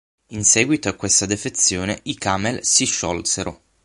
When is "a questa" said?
0.89-1.27